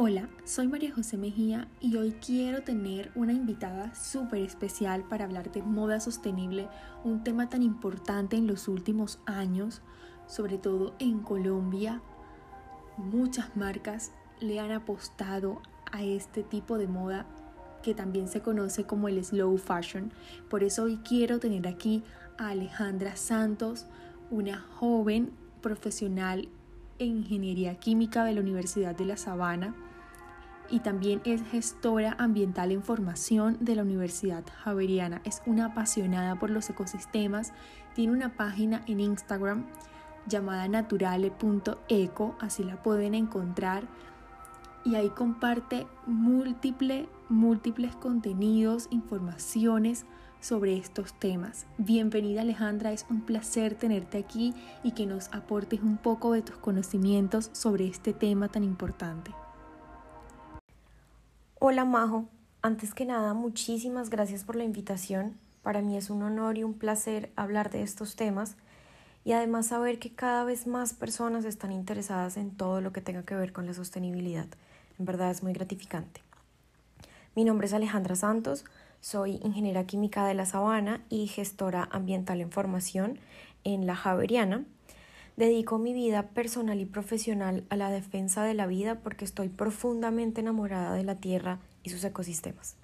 [0.00, 5.50] Hola, soy María José Mejía y hoy quiero tener una invitada súper especial para hablar
[5.50, 6.68] de moda sostenible,
[7.02, 9.82] un tema tan importante en los últimos años,
[10.28, 12.00] sobre todo en Colombia.
[12.96, 17.26] Muchas marcas le han apostado a este tipo de moda
[17.82, 20.12] que también se conoce como el slow fashion.
[20.48, 22.04] Por eso hoy quiero tener aquí
[22.38, 23.86] a Alejandra Santos,
[24.30, 26.48] una joven profesional
[27.00, 29.74] en ingeniería química de la Universidad de La Sabana
[30.70, 35.20] y también es gestora ambiental en formación de la Universidad Javeriana.
[35.24, 37.52] Es una apasionada por los ecosistemas,
[37.94, 39.66] tiene una página en Instagram
[40.26, 43.84] llamada naturale.eco, así la pueden encontrar
[44.84, 50.06] y ahí comparte múltiples, múltiples contenidos, informaciones
[50.40, 51.66] sobre estos temas.
[51.78, 56.56] Bienvenida Alejandra, es un placer tenerte aquí y que nos aportes un poco de tus
[56.56, 59.32] conocimientos sobre este tema tan importante.
[61.60, 62.28] Hola Majo,
[62.62, 65.36] antes que nada muchísimas gracias por la invitación.
[65.64, 68.54] Para mí es un honor y un placer hablar de estos temas
[69.24, 73.24] y además saber que cada vez más personas están interesadas en todo lo que tenga
[73.24, 74.46] que ver con la sostenibilidad.
[75.00, 76.20] En verdad es muy gratificante.
[77.34, 78.64] Mi nombre es Alejandra Santos,
[79.00, 83.18] soy ingeniera química de la Sabana y gestora ambiental en formación
[83.64, 84.64] en la Javeriana
[85.38, 90.40] Dedico mi vida personal y profesional a la defensa de la vida porque estoy profundamente
[90.40, 92.74] enamorada de la Tierra y sus ecosistemas.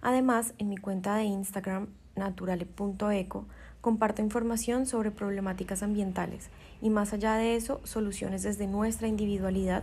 [0.00, 3.44] Además, en mi cuenta de Instagram, naturale.eco,
[3.82, 6.48] comparto información sobre problemáticas ambientales
[6.80, 9.82] y más allá de eso, soluciones desde nuestra individualidad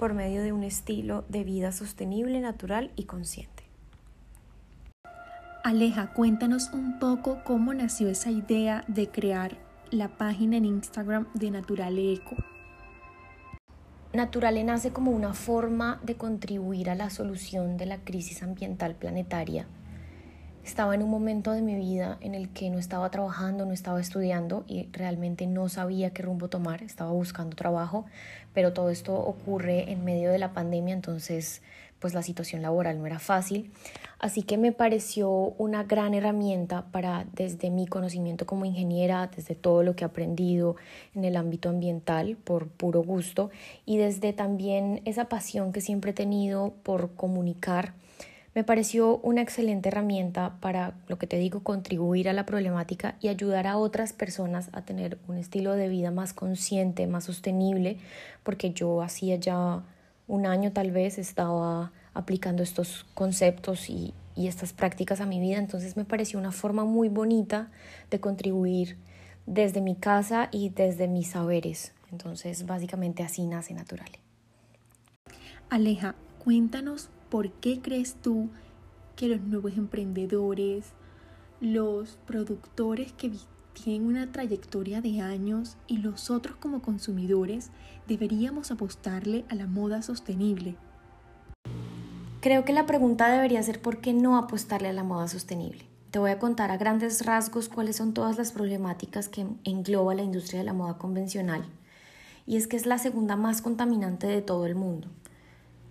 [0.00, 3.62] por medio de un estilo de vida sostenible, natural y consciente.
[5.62, 11.50] Aleja, cuéntanos un poco cómo nació esa idea de crear la página en Instagram de
[11.50, 12.36] Naturale Eco.
[14.12, 19.66] Naturale nace como una forma de contribuir a la solución de la crisis ambiental planetaria.
[20.66, 24.00] Estaba en un momento de mi vida en el que no estaba trabajando, no estaba
[24.00, 28.04] estudiando y realmente no sabía qué rumbo tomar, estaba buscando trabajo,
[28.52, 31.62] pero todo esto ocurre en medio de la pandemia, entonces
[32.00, 33.70] pues la situación laboral no era fácil.
[34.18, 39.84] Así que me pareció una gran herramienta para, desde mi conocimiento como ingeniera, desde todo
[39.84, 40.74] lo que he aprendido
[41.14, 43.50] en el ámbito ambiental por puro gusto
[43.84, 47.94] y desde también esa pasión que siempre he tenido por comunicar,
[48.56, 53.28] me pareció una excelente herramienta para, lo que te digo, contribuir a la problemática y
[53.28, 57.98] ayudar a otras personas a tener un estilo de vida más consciente, más sostenible,
[58.44, 59.82] porque yo hacía ya
[60.26, 65.96] un año tal vez estaba aplicando estos conceptos y, estas prácticas a mi vida, entonces
[65.96, 67.70] me pareció una forma muy bonita
[68.10, 68.96] de contribuir
[69.46, 71.92] desde mi casa y desde mis saberes.
[72.12, 74.10] Entonces, básicamente así nace Natural.
[75.70, 76.14] Aleja,
[76.44, 78.50] cuéntanos por qué crees tú
[79.16, 80.92] que los nuevos emprendedores,
[81.60, 83.32] los productores que
[83.72, 87.70] tienen una trayectoria de años y los otros como consumidores
[88.06, 90.76] deberíamos apostarle a la moda sostenible?
[92.40, 95.84] Creo que la pregunta debería ser por qué no apostarle a la moda sostenible.
[96.10, 100.22] Te voy a contar a grandes rasgos cuáles son todas las problemáticas que engloba la
[100.22, 101.64] industria de la moda convencional.
[102.46, 105.08] Y es que es la segunda más contaminante de todo el mundo.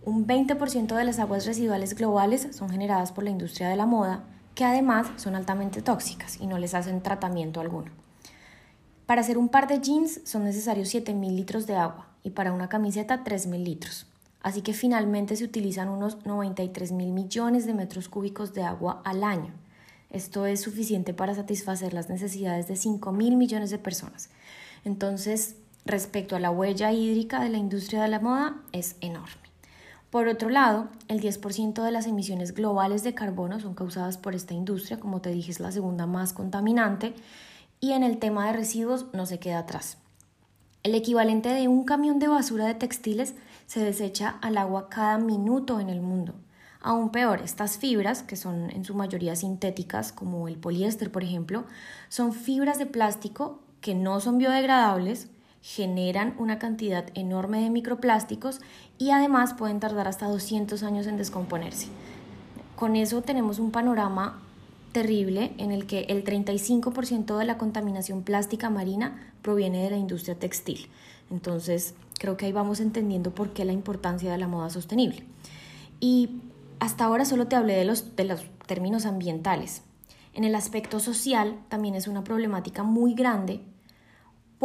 [0.06, 4.24] Un 20% de las aguas residuales globales son generadas por la industria de la moda
[4.54, 7.92] que además son altamente tóxicas y no les hacen tratamiento alguno.
[9.08, 12.70] Para hacer un par de jeans son necesarios 7.000 litros de agua y para una
[12.70, 14.08] camiseta 3.000 litros.
[14.46, 19.24] Así que finalmente se utilizan unos 93 mil millones de metros cúbicos de agua al
[19.24, 19.52] año.
[20.12, 24.30] Esto es suficiente para satisfacer las necesidades de 5 mil millones de personas.
[24.84, 29.55] Entonces, respecto a la huella hídrica de la industria de la moda, es enorme.
[30.16, 34.54] Por otro lado, el 10% de las emisiones globales de carbono son causadas por esta
[34.54, 37.14] industria, como te dije es la segunda más contaminante,
[37.82, 39.98] y en el tema de residuos no se queda atrás.
[40.84, 43.36] El equivalente de un camión de basura de textiles
[43.66, 46.34] se desecha al agua cada minuto en el mundo.
[46.80, 51.66] Aún peor, estas fibras, que son en su mayoría sintéticas, como el poliéster, por ejemplo,
[52.08, 55.28] son fibras de plástico que no son biodegradables,
[55.66, 58.62] generan una cantidad enorme de microplásticos
[59.00, 61.88] y además pueden tardar hasta 200 años en descomponerse.
[62.76, 64.44] Con eso tenemos un panorama
[64.92, 70.38] terrible en el que el 35% de la contaminación plástica marina proviene de la industria
[70.38, 70.88] textil.
[71.32, 75.24] Entonces, creo que ahí vamos entendiendo por qué la importancia de la moda sostenible.
[76.00, 76.42] Y
[76.80, 79.82] hasta ahora solo te hablé de los, de los términos ambientales.
[80.36, 83.62] En el aspecto social también es una problemática muy grande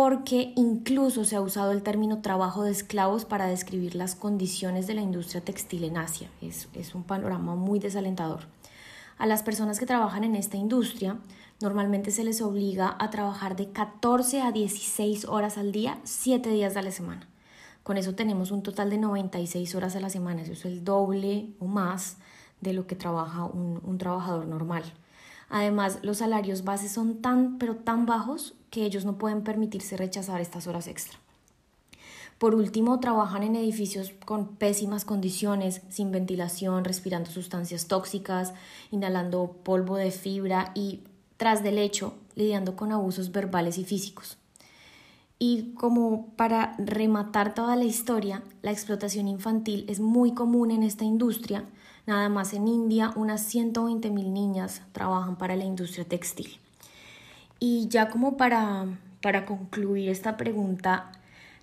[0.01, 4.95] porque incluso se ha usado el término trabajo de esclavos para describir las condiciones de
[4.95, 6.31] la industria textil en Asia.
[6.41, 8.47] Es, es un panorama muy desalentador.
[9.19, 11.19] A las personas que trabajan en esta industria
[11.61, 16.73] normalmente se les obliga a trabajar de 14 a 16 horas al día, 7 días
[16.73, 17.29] de la semana.
[17.83, 21.53] Con eso tenemos un total de 96 horas a la semana, eso es el doble
[21.59, 22.17] o más
[22.63, 24.83] de lo que trabaja un, un trabajador normal.
[25.51, 30.41] Además, los salarios bases son tan, pero tan bajos que ellos no pueden permitirse rechazar
[30.41, 31.19] estas horas extra.
[32.41, 38.55] Por último, trabajan en edificios con pésimas condiciones, sin ventilación, respirando sustancias tóxicas,
[38.91, 41.01] inhalando polvo de fibra y,
[41.37, 44.39] tras del hecho, lidiando con abusos verbales y físicos.
[45.39, 51.05] Y como para rematar toda la historia, la explotación infantil es muy común en esta
[51.05, 51.65] industria.
[52.07, 56.59] Nada más en India, unas 120.000 niñas trabajan para la industria textil.
[57.61, 58.87] Y ya como para,
[59.23, 61.13] para concluir esta pregunta,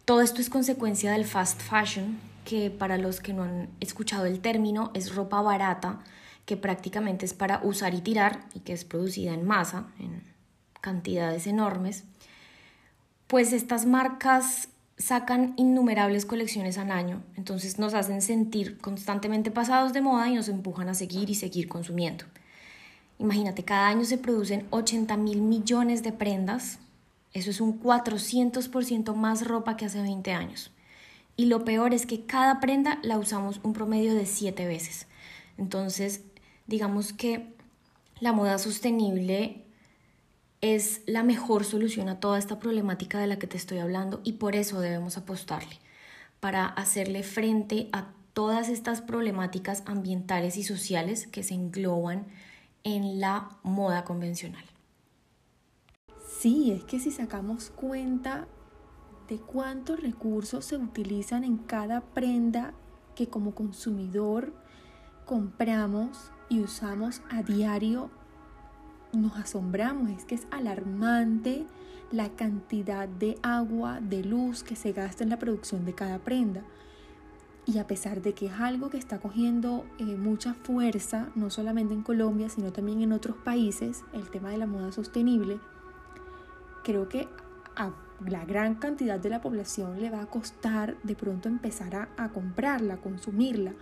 [0.06, 4.40] todo esto es consecuencia del fast fashion, que para los que no han escuchado el
[4.40, 6.00] término es ropa barata,
[6.46, 10.24] que prácticamente es para usar y tirar y que es producida en masa, en
[10.80, 12.06] cantidades enormes.
[13.26, 20.02] Pues estas marcas sacan innumerables colecciones al año, entonces nos hacen sentir constantemente pasados de
[20.02, 22.24] moda y nos empujan a seguir y seguir consumiendo.
[23.20, 26.80] Imagínate, cada año se producen 80 mil millones de prendas
[27.38, 30.72] eso es un 400% más ropa que hace 20 años.
[31.36, 35.06] Y lo peor es que cada prenda la usamos un promedio de 7 veces.
[35.58, 36.22] Entonces,
[36.66, 37.54] digamos que
[38.20, 39.66] la moda sostenible
[40.62, 44.34] es la mejor solución a toda esta problemática de la que te estoy hablando y
[44.34, 45.78] por eso debemos apostarle,
[46.40, 52.26] para hacerle frente a todas estas problemáticas ambientales y sociales que se engloban
[52.84, 54.64] en la moda convencional.
[56.40, 58.48] Sí, es que si sacamos cuenta
[59.28, 62.74] de cuántos recursos se utilizan en cada prenda
[63.16, 64.54] que como consumidor
[65.26, 68.10] compramos y usamos a diario,
[69.14, 70.12] nos asombramos.
[70.12, 71.66] Es que es alarmante
[72.12, 76.64] la cantidad de agua, de luz que se gasta en la producción de cada prenda.
[77.68, 81.94] Y a pesar de que es algo que está cogiendo eh, mucha fuerza, no solamente
[81.94, 85.60] en Colombia, sino también en otros países, el tema de la moda sostenible,
[86.86, 87.28] creo que
[87.76, 87.92] a
[88.26, 92.94] la gran cantidad de la población le va a costar de pronto empezar a, comprarla,
[92.94, 93.74] a consumirla,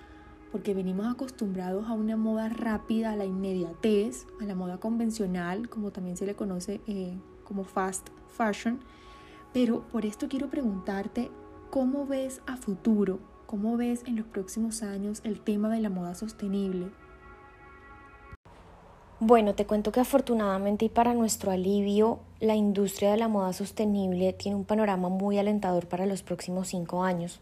[0.52, 5.92] porque venimos acostumbrados a una moda rápida, a la inmediatez, a la moda convencional, como
[5.92, 8.80] también se le conoce eh, como fast fashion.
[9.54, 11.30] Pero por esto quiero preguntarte,
[11.70, 13.35] ¿cómo ves a futuro?
[13.46, 16.88] ¿Cómo ves en los próximos años el tema de la moda sostenible?
[19.20, 24.34] Bueno, te cuento que afortunadamente y para nuestro alivio, la industria de la moda sostenible
[24.34, 27.40] tiene un panorama muy alentador para los próximos cinco años.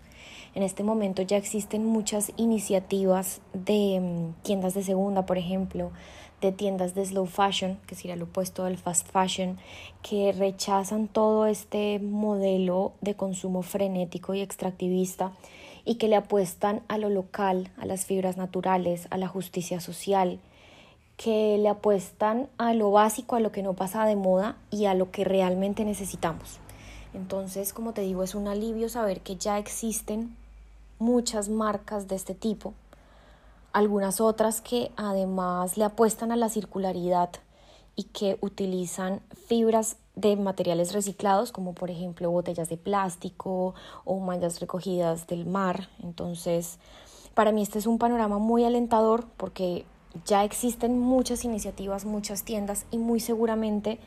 [0.56, 5.92] En este momento ya existen muchas iniciativas de mm, tiendas de segunda, por ejemplo,
[6.42, 9.58] de tiendas de slow fashion, que sería lo opuesto del fast fashion,
[10.02, 15.32] que rechazan todo este modelo de consumo frenético y extractivista
[15.86, 20.40] y que le apuestan a lo local, a las fibras naturales, a la justicia social
[21.18, 24.94] que le apuestan a lo básico, a lo que no pasa de moda y a
[24.94, 26.60] lo que realmente necesitamos.
[27.14, 30.36] Entonces, como te digo, es un alivio saber que ya existen
[31.00, 32.74] muchas marcas de este tipo,
[33.72, 37.30] algunas otras que además le apuestan a la circularidad
[37.96, 43.74] y que utilizan fibras de materiales reciclados, como por ejemplo botellas de plástico
[44.06, 45.90] o mallas recogidas del mar.
[46.04, 46.80] Entonces,
[47.34, 49.86] para mí este es un panorama muy alentador porque
[50.26, 54.00] ya existen muchas iniciativas, muchas tiendas y muy seguramente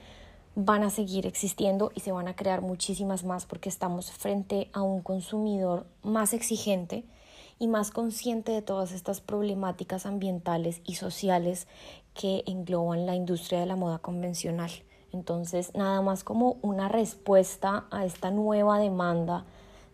[0.55, 4.83] van a seguir existiendo y se van a crear muchísimas más porque estamos frente a
[4.83, 7.05] un consumidor más exigente
[7.59, 11.67] y más consciente de todas estas problemáticas ambientales y sociales
[12.15, 14.71] que engloban la industria de la moda convencional.
[15.13, 19.45] Entonces, nada más como una respuesta a esta nueva demanda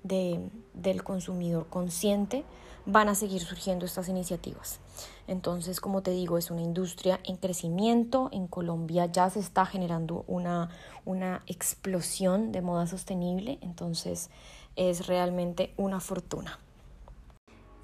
[0.02, 0.40] de,
[0.74, 2.44] del consumidor consciente,
[2.86, 4.80] van a seguir surgiendo estas iniciativas.
[5.28, 8.28] Entonces, como te digo, es una industria en crecimiento.
[8.32, 10.70] En Colombia ya se está generando una,
[11.04, 13.58] una explosión de moda sostenible.
[13.60, 14.30] Entonces,
[14.76, 16.58] es realmente una fortuna.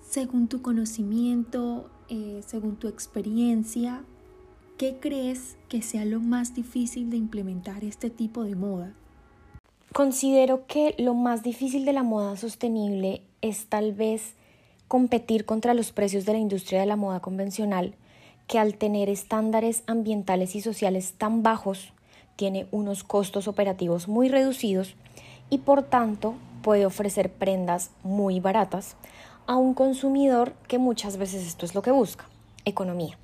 [0.02, 4.04] Según tu conocimiento, eh, según tu experiencia,
[4.78, 8.92] ¿qué crees que sea lo más difícil de implementar este tipo de moda?
[9.92, 14.34] Considero que lo más difícil de la moda sostenible es tal vez
[14.86, 17.94] competir contra los precios de la industria de la moda convencional,
[18.46, 21.92] que al tener estándares ambientales y sociales tan bajos,
[22.36, 24.94] tiene unos costos operativos muy reducidos
[25.50, 28.94] y por tanto puede ofrecer prendas muy baratas
[29.48, 32.26] a un consumidor que muchas veces esto es lo que busca,
[32.64, 33.18] economía.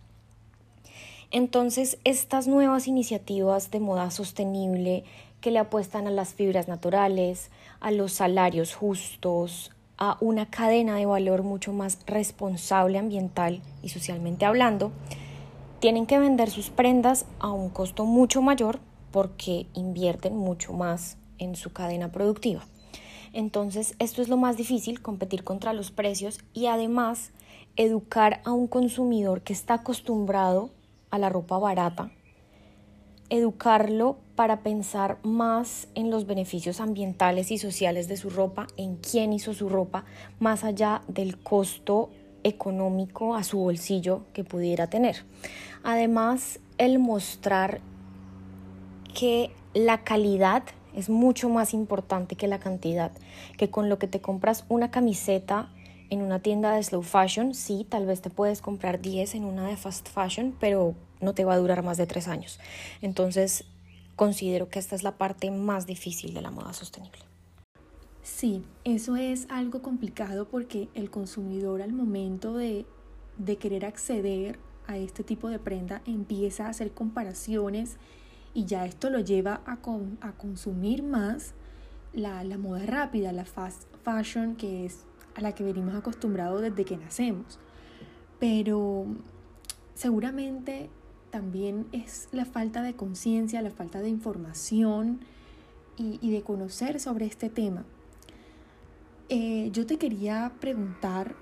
[1.35, 5.03] Entonces, estas nuevas iniciativas de moda sostenible
[5.41, 7.51] que le apuestan a las fibras naturales,
[7.81, 14.45] a los salarios justos, a una cadena de valor mucho más responsable ambiental y socialmente
[14.45, 14.93] hablando,
[15.81, 18.79] tienen que vender sus prendas a un costo mucho mayor
[19.11, 22.65] porque invierten mucho más en su cadena productiva.
[23.33, 27.33] Entonces, esto es lo más difícil, competir contra los precios y además
[27.75, 30.71] educar a un consumidor que está acostumbrado
[31.15, 32.11] a la ropa barata,
[33.31, 39.33] educarlo para pensar más en los beneficios ambientales y sociales de su ropa, en quién
[39.33, 40.05] hizo su ropa,
[40.41, 42.11] más allá del costo
[42.43, 45.25] económico a su bolsillo que pudiera tener.
[45.85, 47.81] Además, el mostrar
[49.15, 50.65] que la calidad
[50.97, 53.13] es mucho más importante que la cantidad,
[53.57, 55.71] que con lo que te compras una camiseta
[56.11, 59.69] en una tienda de slow fashion, sí, tal vez te puedes comprar 10 en una
[59.69, 62.61] de fast fashion, pero no te va a durar más de 3 años.
[63.01, 63.65] Entonces,
[64.17, 67.21] considero que esta es la parte más difícil de la moda sostenible.
[68.23, 72.87] Sí, eso es algo complicado porque el consumidor al momento de,
[73.59, 77.97] querer acceder a este tipo de prenda empieza a hacer comparaciones
[78.55, 79.79] y ya esto lo lleva a,
[80.21, 81.53] a consumir más
[82.13, 86.85] la, la, moda rápida, la fast fashion, que es a la que venimos acostumbrados desde
[86.85, 87.59] que nacemos.
[88.39, 89.07] Pero
[89.95, 90.91] seguramente
[91.31, 95.21] también es la falta de conciencia, la falta de información
[95.97, 97.85] y, de conocer sobre este tema.
[99.29, 101.35] Eh, yo te quería preguntar,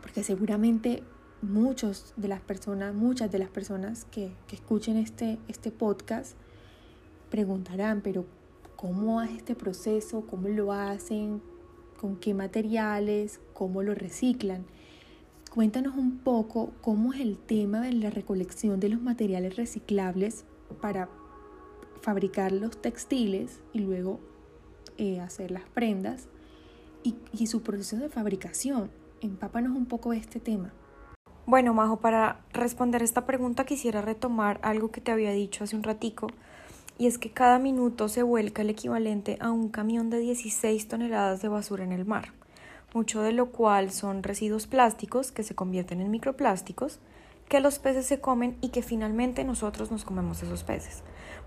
[0.00, 1.02] porque seguramente
[1.42, 6.36] muchos de las personas, muchas de las personas que, que escuchen este, este podcast
[7.30, 8.24] preguntarán, pero
[8.76, 10.24] ¿cómo es este proceso?
[10.26, 11.42] ¿Cómo lo hacen?
[12.04, 13.40] ¿Con qué materiales?
[13.54, 14.66] ¿Cómo lo reciclan?
[15.54, 20.44] Cuéntanos un poco cómo es el tema de la recolección de los materiales reciclables
[20.82, 21.08] para
[22.02, 24.20] fabricar los textiles y luego
[24.98, 26.28] eh, hacer las prendas
[27.02, 28.90] y, su proceso de fabricación.
[29.22, 30.74] Empápanos un poco este tema.
[31.46, 35.82] Bueno, Majo, para responder esta pregunta quisiera retomar algo que te había dicho hace un
[35.82, 36.26] ratico,
[36.98, 41.42] y es que cada minuto se vuelca el equivalente a un camión de 16 toneladas
[41.42, 42.32] de basura en el mar,
[42.92, 47.00] mucho de lo cual son residuos plásticos que se convierten en microplásticos,
[47.48, 51.02] que los peces se comen y que finalmente nosotros nos comemos esos peces.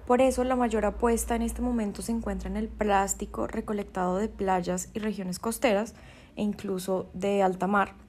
[0.06, 4.30] Por eso la mayor apuesta en este momento se encuentra en el plástico recolectado de
[4.30, 5.96] playas y regiones costeras
[6.36, 8.07] e incluso de alta mar.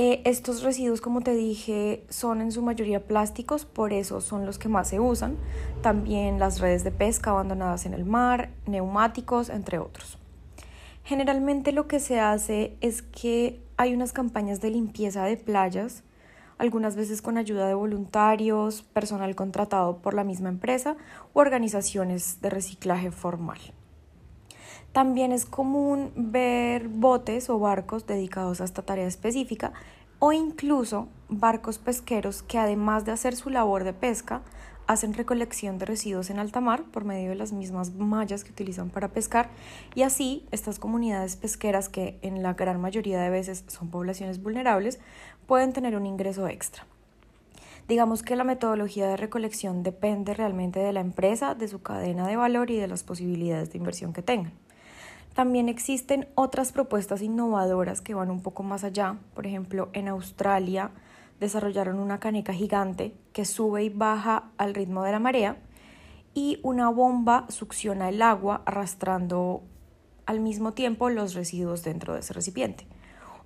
[0.00, 4.56] Eh, estos residuos, como te dije, son en su mayoría plásticos, por eso son los
[4.56, 5.36] que más se usan.
[5.82, 10.16] También las redes de pesca abandonadas en el mar, neumáticos, entre otros.
[11.02, 16.04] Generalmente lo que se hace es que hay unas campañas de limpieza de playas
[16.58, 20.96] algunas veces con ayuda de voluntarios, personal contratado por la misma empresa
[21.34, 23.58] u organizaciones de reciclaje formal.
[24.98, 29.72] También es común ver botes o barcos dedicados a esta tarea específica
[30.18, 34.42] o incluso barcos pesqueros que además de hacer su labor de pesca,
[34.88, 38.90] hacen recolección de residuos en alta mar por medio de las mismas mallas que utilizan
[38.90, 39.50] para pescar
[39.94, 44.98] y así estas comunidades pesqueras que en la gran mayoría de veces son poblaciones vulnerables
[45.46, 46.86] pueden tener un ingreso extra.
[47.86, 52.34] Digamos que la metodología de recolección depende realmente de la empresa, de su cadena de
[52.34, 54.54] valor y de las posibilidades de inversión que tengan.
[55.38, 59.18] También existen otras propuestas innovadoras que van un poco más allá.
[59.34, 60.90] Por ejemplo, en Australia
[61.38, 65.58] desarrollaron una caneca gigante que sube y baja al ritmo de la marea
[66.34, 69.62] y una bomba succiona el agua arrastrando
[70.26, 72.88] al mismo tiempo los residuos dentro de ese recipiente.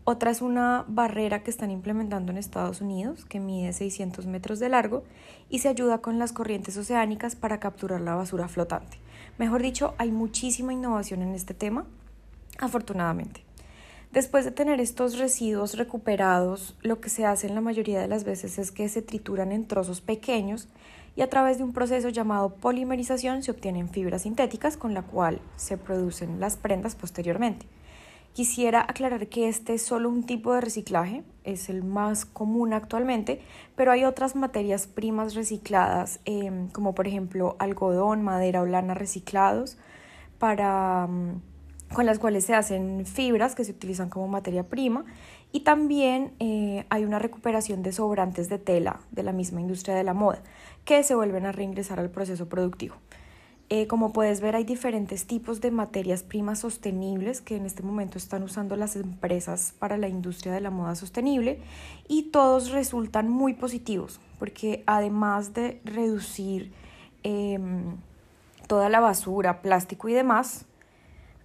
[0.05, 4.71] Otra es una barrera que están implementando en Estados Unidos que mide 600 metros de
[4.71, 5.05] largo
[5.51, 9.02] y se ayuda con las corrientes oceánicas para capturar la basura flotante.
[9.39, 11.87] Mejor dicho, hay muchísima innovación en este tema,
[12.59, 13.45] afortunadamente.
[14.13, 18.25] Después de tener estos residuos recuperados, lo que se hace en la mayoría de las
[18.25, 20.69] veces es que se trituran en trozos pequeños
[21.17, 25.41] y a través de un proceso llamado polimerización se obtienen fibras sintéticas con la cual
[25.57, 27.67] se producen las prendas posteriormente.
[28.35, 33.43] Quisiera aclarar que este es solo un tipo de reciclaje, es el más común actualmente,
[33.77, 39.77] pero hay otras materias primas recicladas, em, como por ejemplo algodón, madera o lana reciclados,
[40.39, 41.07] para...
[41.09, 41.41] Mm,
[41.93, 45.05] con las cuales se hacen fibras que se utilizan como materia prima
[45.53, 50.03] y también eh, hay una recuperación de sobrantes de tela de la misma industria de
[50.03, 50.43] la moda
[50.87, 52.97] que se vuelven a reingresar al proceso productivo.
[53.75, 58.19] Eh, como puedes ver, hay diferentes tipos de materias primas sostenibles que en este momento
[58.19, 61.59] están usando las empresas para la industria de la moda sostenible
[62.07, 66.71] y todos resultan muy positivos porque además de reducir
[67.23, 67.97] em,
[68.67, 70.67] toda la basura, plástico y demás,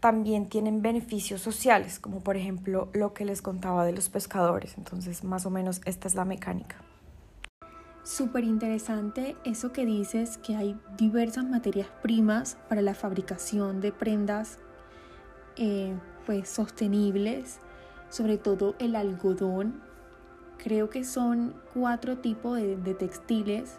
[0.02, 4.78] también tienen beneficios sociales, como por ejemplo lo que les contaba de los pescadores.
[4.78, 6.76] Entonces, más o menos esta es la mecánica.
[8.08, 14.60] Súper interesante eso que dices, que hay diversas materias primas para la fabricación de prendas
[15.58, 15.94] eh,
[16.26, 17.60] pues sostenibles,
[18.10, 19.82] sobre todo el algodón.
[20.58, 23.78] Creo que son cuatro tipos de, textiles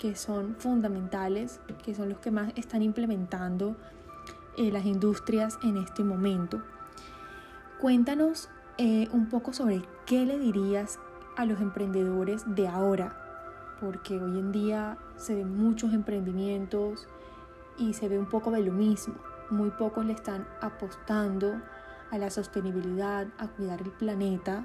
[0.00, 3.76] que son fundamentales, que son los que más están implementando
[4.58, 6.60] eh, las industrias en este momento.
[7.80, 10.98] Cuéntanos eh, un poco sobre qué le dirías
[11.36, 13.23] a los emprendedores de ahora,
[13.84, 17.06] porque hoy en día se ven muchos emprendimientos
[17.76, 19.14] y se ve un poco de lo mismo.
[19.50, 21.60] Muy pocos le están apostando
[22.10, 24.64] a la sostenibilidad, a cuidar el planeta,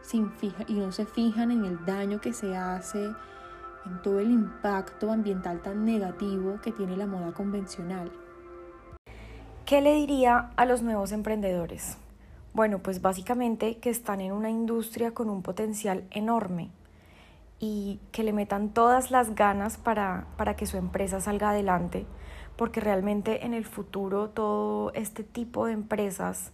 [0.00, 3.04] sin fija, y no se fijan en el daño que se hace,
[3.84, 8.12] en todo el impacto ambiental tan negativo que tiene la moda convencional.
[9.64, 11.98] ¿Qué le diría a los nuevos emprendedores?
[12.54, 16.70] Bueno, pues básicamente que están en una industria con un potencial enorme
[17.58, 22.06] y que le metan todas las ganas para, para que su empresa salga adelante,
[22.56, 26.52] porque realmente en el futuro todo este tipo de empresas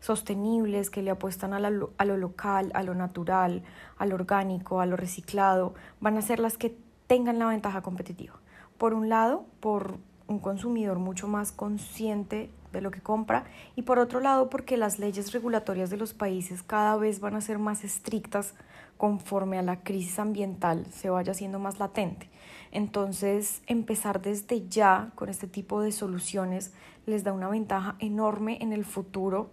[0.00, 3.62] sostenibles que le apuestan a, a, lo local, a lo natural,
[3.96, 8.34] a lo orgánico, a lo reciclado, van a ser las que tengan la ventaja competitiva.
[8.76, 13.44] Por un lado, por un consumidor mucho más consciente de lo que compra
[13.76, 17.40] y por otro lado porque las leyes regulatorias de los países cada vez van a
[17.40, 18.54] ser más estrictas
[18.96, 22.28] conforme a la crisis ambiental se vaya haciendo más latente.
[22.70, 26.72] Entonces, empezar desde ya con este tipo de soluciones
[27.06, 29.50] les da una ventaja enorme en el futuro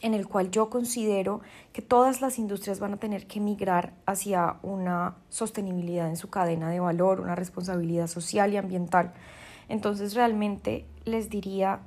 [0.00, 1.40] en el cual yo considero
[1.72, 6.68] que todas las industrias van a tener que migrar hacia una sostenibilidad en su cadena
[6.68, 9.14] de valor, una responsabilidad social y ambiental.
[9.68, 11.80] Entonces realmente les diría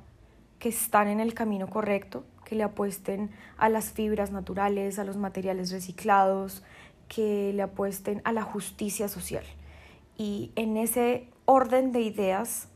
[0.58, 5.18] que están en el camino correcto, que le apuesten a las fibras naturales, a los
[5.18, 6.62] materiales reciclados,
[7.06, 9.44] que le apuesten a la justicia social.
[10.16, 12.68] Y en ese orden de ideas,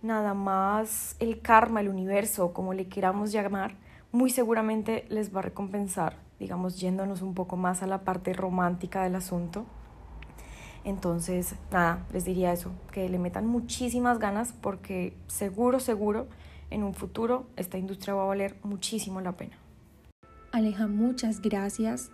[0.00, 3.74] nada más el karma, el universo, como le queramos llamar,
[4.12, 9.02] muy seguramente les va a recompensar, digamos, yéndonos un poco más a la parte romántica
[9.02, 9.66] del asunto.
[10.84, 16.28] Entonces, nada, les diría eso, que le metan muchísimas ganas porque seguro, seguro,
[16.70, 19.56] en un futuro esta industria va a valer muchísimo la pena.
[20.52, 22.10] Aleja, muchas gracias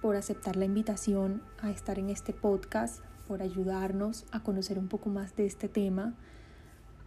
[0.00, 5.08] por aceptar la invitación a estar en este podcast, por ayudarnos a conocer un poco
[5.10, 6.14] más de este tema,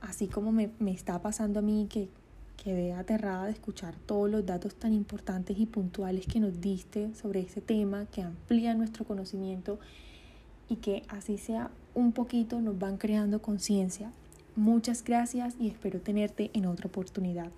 [0.02, 2.10] así como me, me está pasando a mí que
[2.58, 7.40] quedé aterrada de escuchar todos los datos tan importantes y puntuales que nos diste sobre
[7.42, 9.80] este tema, que amplían nuestro conocimiento
[10.68, 14.12] y que así sea un poquito nos van creando conciencia.
[14.58, 17.52] Muchas gracias y espero tenerte en otra oportunidad.